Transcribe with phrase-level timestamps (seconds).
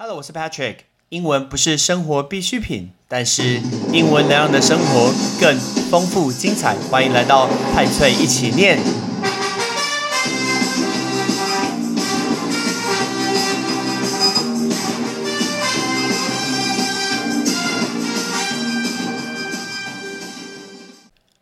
[0.00, 0.76] Hello，我是 Patrick。
[1.08, 3.60] 英文不是生活必需品，但是
[3.92, 5.58] 英文能让你的生活更
[5.90, 6.76] 丰富精彩。
[6.88, 8.78] 欢迎来到派翠一起念。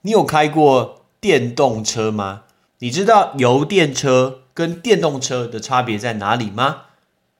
[0.00, 2.44] 你有开过电动车吗？
[2.78, 6.84] 你知道油电车跟电动车的差别在哪里吗？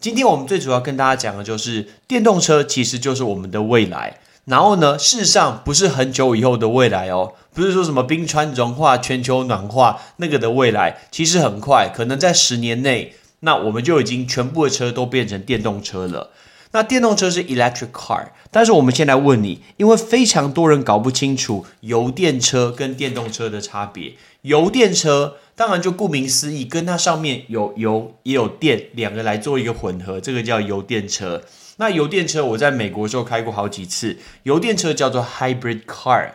[0.00, 4.18] 今天我们最主要跟大家讲的就是电动车其实就是我们的未来。
[4.46, 16.30] 然后呢，事实上不是很久以后的未来哦，不是说什么冰川融化、全球暖化那个的未来，其实很快，可能在十年内，那我们就已经全部的车都变成电动车了。
[16.72, 24.14] 那电动车是 electric car，但是我们先来问你，因为非常多人搞不清楚油电车跟电动车的差别。
[24.42, 31.42] 油电车当然就顾名思义，跟它上面有油也有电，两个来做一个混合，这个叫油电车。
[31.76, 36.30] 那油电车我在美国时候开过好几次，油电车叫做 hybrid car。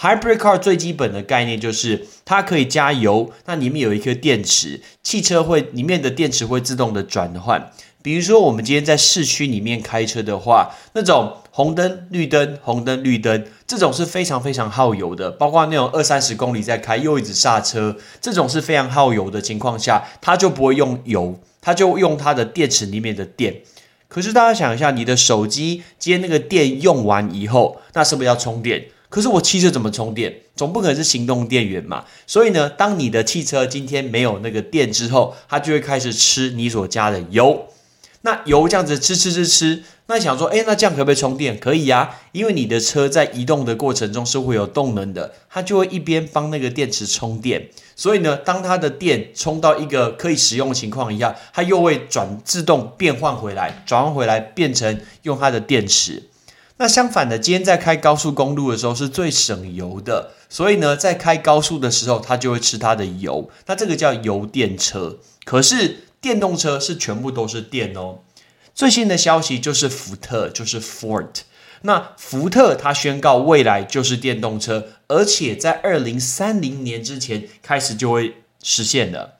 [0.00, 7.72] hybrid car 最基本的概念就是它可以加油，那里面有一颗电池，汽车会里面的电池会自动的转换。
[8.00, 15.30] 比如说，我们今天在市区里面开车的话，那种红灯、绿灯、红灯、绿灯，这种是非常非常耗油的。
[15.32, 23.62] 包括那种二三十公里在开又一直刹车，这种是非常耗油的情况下，它就不会用油，它就用它的电池里面的电。
[24.06, 28.86] 可是大家想一下，你的手机今天那个电用完以后，那是不是要充电？
[29.10, 30.34] 可是我汽车怎么充电？
[30.54, 32.04] 总不可能是行动电源嘛。
[32.26, 37.66] 所以呢，当你的汽车今天没有那个电之后，它就会开始吃你所加的油。
[38.22, 41.56] 那油这样子吃吃吃吃，那你想说，哎，那这样可不可以充电？
[41.58, 47.68] 可以呀，因为你的车在移动的过程中是会有动能的，它就会一边帮那个电池充电。
[47.94, 56.24] 所以呢，当它的电充到一个可以使用的情况一下，它又会转自动变换回来，转换回来变成用它的电池。
[56.78, 63.48] 那相反的，今天在开高速公路的时候是最省油的，所以呢，在开高速的时候，它就会吃它的油。
[63.66, 65.18] 那这个叫油电车。
[65.44, 66.07] 可是。
[66.20, 68.18] 电动车是全部都是电哦。
[68.74, 71.28] 最新的消息就是福特，就是 Ford。
[71.82, 79.34] 那福特它宣告未来就是电动车，而且在二零三零年之前开始就会实现了。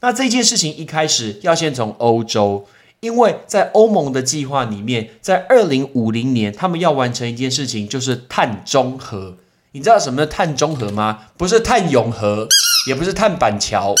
[0.00, 2.66] 那这件事情一开始要先从欧洲，
[3.00, 9.36] 因为在欧盟的计划里面，在二零五零年他们要完成一件事情，就是碳中和。
[9.72, 11.26] 你知道什么是碳中和吗？
[11.36, 12.48] 不是碳永和，
[12.88, 13.94] 也不是碳板桥。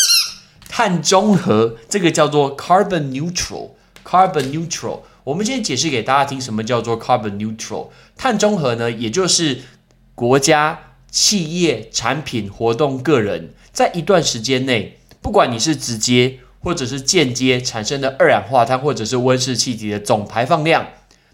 [0.70, 5.00] 碳中和这个叫做 carbon neutral，carbon neutral。
[5.24, 7.88] 我们先解释给大家听，什么叫做 carbon neutral？
[8.16, 9.62] 碳中和呢，也就是
[10.14, 10.78] 国家、
[11.10, 20.86] 企业、产品、活动、个人，在一段时间内，不管你是直接或者是间接产生的二氧化碳或者是温室气体的总排放量。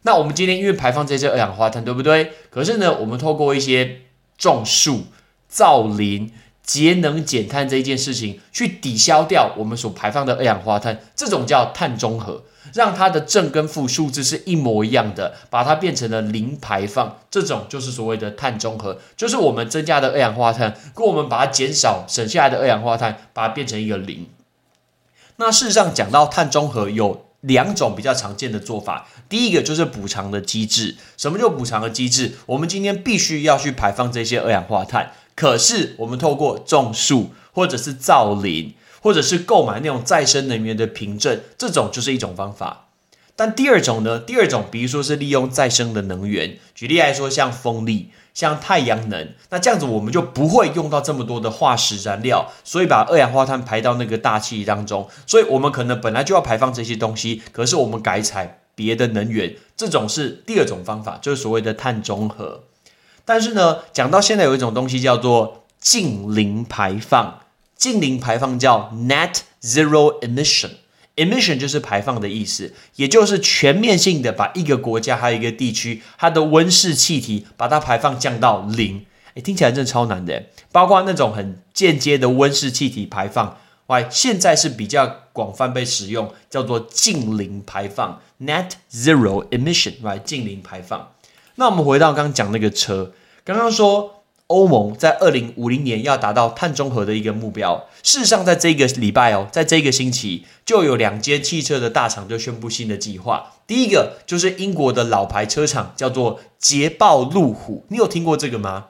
[0.02, 2.32] 那我们今天因为排放这些二氧化碳，对不对？
[2.48, 4.00] 可是呢，我们透过一些
[4.38, 5.04] 种树、
[5.46, 6.32] 造林。
[6.66, 12.42] 节能减碳这一件事情，去抵消掉我们所排放的二氧化碳，这种叫碳中和，
[12.74, 24.26] 让它的正跟负数字是一模一样的，把它变成了零排放，这种就是所谓的碳中和，就是我们增加的二氧化碳，跟我们把它减少省下来的二氧化碳，把它变成一个零。
[25.36, 30.96] 那事实上讲到碳中和，有两种比较常见的做法，第一个就是补偿的机制。
[31.16, 32.32] 什么叫补偿的机制？
[32.46, 35.12] 我们今天必须要去排放这些二氧化碳。
[35.36, 42.86] 可是，我们透过种树，或者是造林，或者是购买那种再生能源的凭证，这种就是一种方法。
[43.36, 44.18] 但第二种呢？
[44.18, 55.06] 第二种，比如说是利用再生的能源，举例来说，像风力、像太阳能，那这样子我们就不会用到这么多的化石燃料，所以把二氧化碳排到那个大气当中。
[55.26, 62.62] 所以我们可能本来就要排放这些东西，可是我们改采别的能源，这种是第二种方法，就是所谓的碳中和。
[63.26, 67.40] 但是呢，讲到现在有一种东西叫做近零排放，
[67.76, 79.04] 近零排放叫 net zero emission，emission 就是排放的意思，也就是全面性的把一个国家还有一个地区它的温室气体把它排放降到零。
[79.34, 83.58] 诶，听起来真的超难的，包括那种很间接的温室气体排放，
[83.88, 91.10] 喂，现在是比较广泛被使用，叫做近零排放 net zero emission，right，近零排放。
[91.56, 93.12] 那我们回到刚刚讲那个车，
[93.44, 97.86] 刚刚说欧盟在二零五零年要达到碳中和的一个目标。
[98.02, 103.54] 事实上，在这个礼拜哦，在这个星期就有两间汽车的大厂就宣布新的计划。
[103.66, 107.84] 第一个就是英国的老牌车厂，叫做捷豹路虎。
[107.88, 108.86] 你有听过这个吗？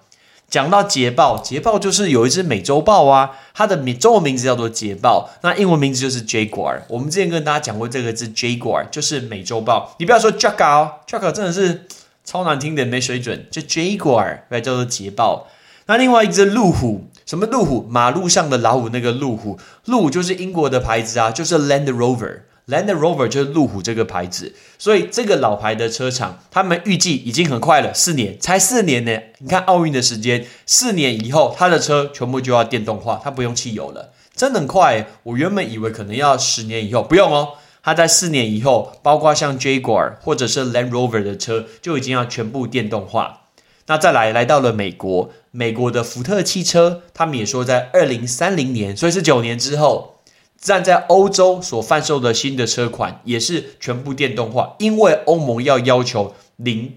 [0.48, 6.82] 讲到捷豹，捷豹就是有一只美洲豹啊，它的名中文名字叫做捷豹，那英文名字就是 Jaguar。
[6.88, 9.96] 我们之前跟大家讲过这个字 Jaguar，就是美洲豹。
[9.98, 11.86] 你不要说 Jaguar，Jaguar 真的是
[12.26, 13.46] 超难听的，没水准。
[13.50, 15.46] 就 Jaguar 来叫做捷豹。
[15.86, 17.86] 那另外一只路虎，什么路虎？
[17.88, 22.40] 马路上的老虎那个路虎，路虎就是英国的牌子啊，就是 Land Rover。
[22.66, 29.16] Land Rover 就是路虎这个牌子，所以这个老牌的车厂，他们预计已经很快了，四年才四年呢。
[29.38, 35.06] 你看奥运的时间，四年以后，他的车全部就要电动化，它不用汽油了，真的很快。
[35.22, 37.50] 我原本以为可能要十年以后，不用哦，
[37.86, 43.42] 它在四年以后，包括像 Jaguar 或者是 Land Rover 的车就已经要全部电动化。
[43.86, 50.16] 那再来来到了美国，美国的福特汽车，他们也说在二零三零年，所以是九年之后。
[50.58, 56.96] 站在欧洲所贩售的新的车款也是全部电动化，因为欧盟要要求零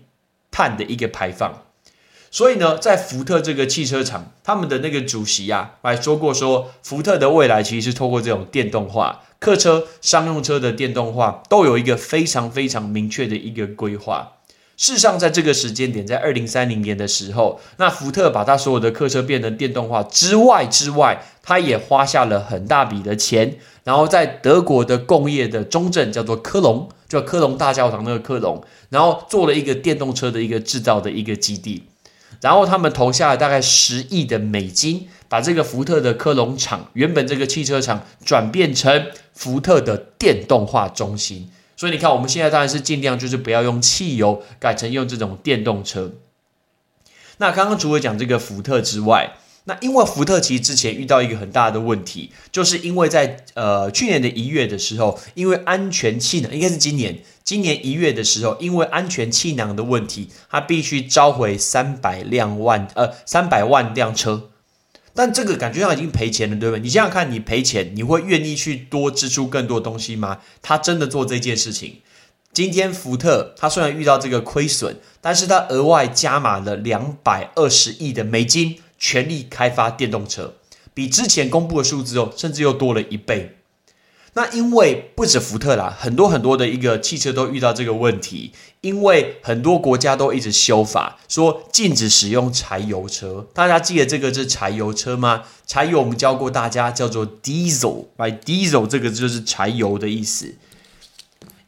[0.50, 1.66] 碳的一个排放，
[2.32, 14.34] 所以呢，在福特这个汽车厂，他们的那个主席啊，还说过说，福特的未来其实是透过这种电动化，客车、商用车的电动化都有一个非常非常明确的一个规划。
[14.78, 31.84] 事实上，在这个时间点，在二零三零年的时候，那福特把他所有的客车变成电动化之外之外，他也花下了很大笔的钱，然后在德国的工业的中镇叫做科隆，叫科隆大教堂那个科隆，然后做了一个电动车的一个制造的一个基地，
[32.42, 41.52] 然后他们投下了大概十亿的美金，把这个福特的科隆厂原本这个汽车厂转变成福特的电动化中心。
[41.76, 46.12] 所以你看，我们现在当然是尽量就是不要用汽油，改成用这种电动车。
[47.38, 49.34] 那刚刚除了讲这个福特之外，
[49.70, 64.50] 那因为福特其实之前遇到一个很大的问题，就是因为在呃去年的一月的时候，因为安全气囊，应该是今年今年一月的时候，因为安全气囊的问题，它必须召回三百辆万呃三百万辆车。
[65.14, 66.82] 但这个感觉上已经赔钱了，对不对？
[66.82, 70.40] 你想想看，你赔钱，你会愿意去多支出更多东西吗？
[70.64, 71.98] 他真的做这件事情。
[72.52, 80.56] 今天福特他虽然遇到这个亏损，但是他额外加码了两百二十亿的美金，全力开发电动车，
[80.94, 83.56] 比之前公布的数字哦，甚至又多了一倍。
[84.34, 88.52] 那因为不止福特啦，很多很多的一个汽车都遇到这个问题，
[88.82, 93.48] 因为很多国家都一直修法，说禁止使用柴油车。
[93.54, 95.46] 大家记得这个是柴油车吗？
[95.66, 100.54] 柴油我们教过大家叫做 diesel，by diesel 这个就是柴油的意思。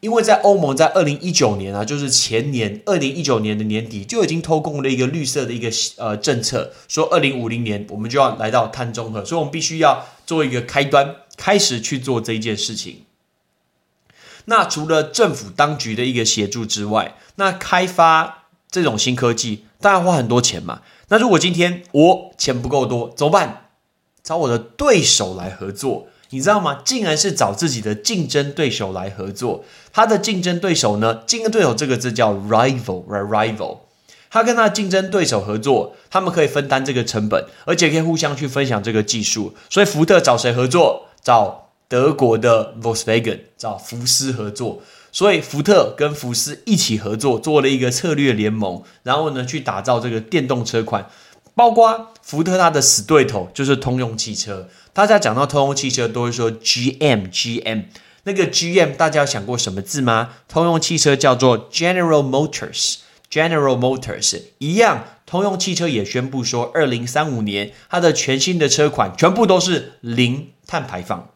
[0.01, 11.15] 因为在欧盟在二零一九年啊，就是前年二零一九年的年底就已经偷工了一个绿色的一个呃政策，说二零五零年我们就要来到碳中和，所以我们必须要做一个开端。
[11.37, 13.05] 开始去做这一件事情。
[14.45, 20.81] 那除了政府当局的一个协助之外，那开发这种新科技当然花很多钱嘛。
[21.07, 23.71] 那如果今天我钱不够多，怎么办？
[24.21, 26.81] 找我的对手来合作，你知道吗？
[26.83, 29.63] 竟然是找自己的竞争对手来合作。
[29.93, 31.23] 他的竞争对手呢？
[31.25, 33.77] 竞争对手这个字叫 rival，rival。
[34.29, 39.53] 他跟他的竞争对手合作，他们可以分担这个成本，而且可以互相去分享这个技术。
[39.69, 41.07] 所以福特找谁合作？
[41.21, 44.81] 找德国的 Volkswagen，找福斯合作，
[45.11, 51.09] 所以福特跟福斯一起合作，做了一个策略联盟，然后呢，去打造这个电动车款。
[51.61, 57.83] 包括福特它的死对头就是通用汽车，大家讲到通用汽车都会说 GM，GM
[58.23, 60.29] 那个 GM 大家有想过什么字吗？
[60.47, 70.47] 通用汽车叫做 General Motors，General Motors 一样，通用汽车也宣布说，二零三五年它的全新的车款全部都是零。
[70.65, 71.29] 碳排放，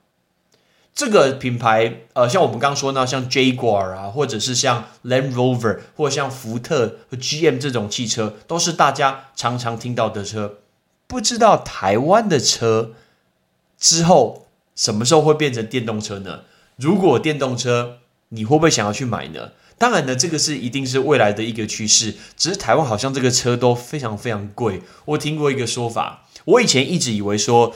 [0.96, 10.60] 这个品牌，呃，像我们刚刚说呢，像 Jaguar 啊，或者是像 Land Rover，或者像福特和 GM 这种汽车，都是大家常常听到的车。
[11.06, 12.94] 不知道台湾的车
[13.78, 16.44] 之后什么时候会变成电动车呢？
[16.78, 17.98] 如果电动车，
[18.30, 19.52] 你会不会想要去买呢？
[19.78, 22.16] 当然呢，这个是一定是未来的一个趋势。
[22.38, 24.82] 只是台湾好像这个车都非常非常贵。
[25.04, 27.76] 我听过一个说法，我以前一直以为说。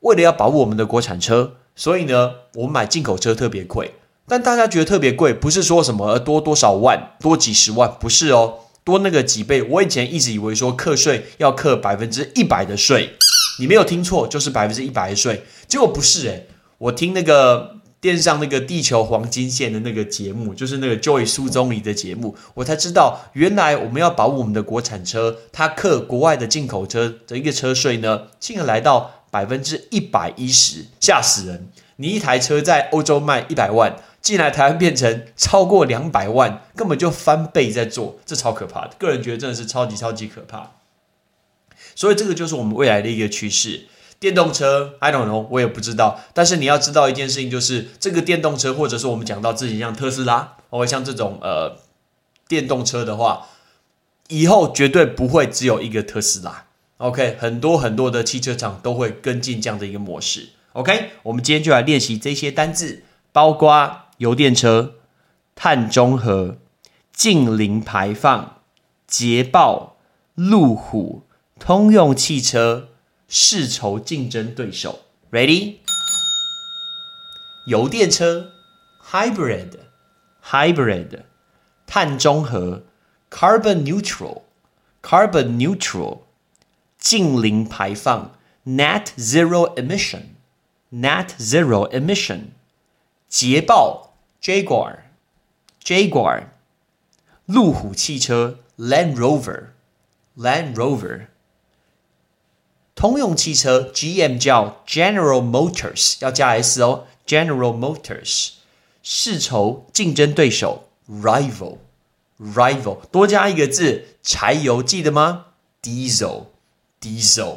[0.00, 3.94] 为了要保护我们的国产车，所以呢，我们买进口车特别贵。
[4.28, 9.62] 但大家觉得特别贵，不是说什么多多少万、多几十万，不是哦，多那个几倍。
[9.62, 13.10] 我以前一直以为说课税要课百分之一百的税，
[13.58, 15.42] 你没有听错，就是百分之一百的税。
[15.66, 16.46] 结果不是诶，
[16.78, 29.10] 我听那个电视上那个地球黄金线的那个节目，就是那个 Joy 苏宗理的节目，我才知道原来我们要保护我们的国产车，它课国外的进口车的一个车税呢，竟然来到。
[29.32, 31.70] 百分之一百一十，吓死人！
[31.96, 38.90] 你一台车在欧洲卖一百万，进来台湾变成超过两百万，根本就翻倍在做，这超可怕的。
[38.98, 40.72] 个人觉得真的是超级超级可怕。
[41.94, 43.86] 所以这个就是我们未来的一个趋势。
[44.20, 46.20] 电动车，I don't know，我也不知道。
[46.34, 51.78] 但是你要知道一件事情，就是这个电动车，或者是我们讲到自己像特斯拉，或像这种呃
[52.46, 53.46] 电动车的话，
[54.28, 56.66] 以后绝对不会只有一个特斯拉。
[57.02, 60.50] OK，很多很多的汽车厂都会跟进这样的一个模式。
[60.74, 64.94] OK，我们今天就来练习这些单字，包括油电车、
[65.56, 66.58] 碳中和、
[67.12, 68.58] 近零排放、
[69.08, 69.96] 捷豹、
[70.36, 71.24] 路虎、
[71.58, 72.90] 通用汽车。
[73.34, 75.76] 世仇竞争对手，Ready？
[77.66, 78.52] 油电车
[79.10, 81.20] ，Hybrid，Hybrid，
[81.86, 82.82] 碳中和
[83.30, 86.18] ，Carbon Neutral，Carbon Neutral，
[87.02, 92.42] 近零排放，Net Zero Emission，Net Zero Emission，
[93.28, 96.44] 捷豹，Jaguar，Jaguar，
[97.46, 101.26] 路虎汽车，Land Rover，Land Rover。
[102.94, 108.50] 通用汽车 GM 叫 General Motors，要加 S 哦，General Motors。
[109.02, 115.46] 世仇竞争对手 Rival，Rival 多加一个字，柴油记得吗
[115.82, 116.44] ？Diesel
[117.02, 117.56] diesel。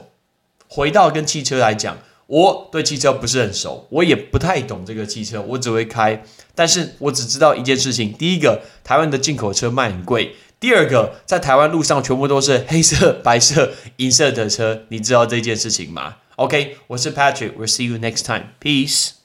[0.67, 1.97] 回到跟汽车来讲，
[2.27, 6.23] 我对汽车不是很熟，我也不太懂这个汽车，我只会开，
[6.55, 10.35] 但是我只知道一件事情：第一个，台湾的进口车卖很贵。
[10.59, 19.24] 第二个，在台湾路上全部都是黑色、白色、银色的车，你知道这件事情吗？OK，我是 Patrick，We'll see you next time，Peace。